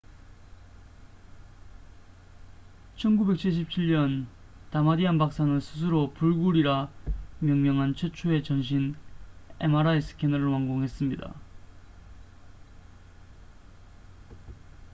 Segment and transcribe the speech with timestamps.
[2.97, 4.25] "1977년
[4.71, 6.89] 다마디안 박사는 스스로 "불굴""이라
[7.37, 8.95] 명명한 최초의 "전신"
[9.59, 11.35] mri 스캐너를 완공했습니다.